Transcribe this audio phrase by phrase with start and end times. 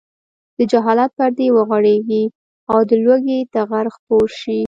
[0.57, 2.23] د جهالت پردې وغوړېږي
[2.71, 4.59] او د لوږې ټغر خپور شي.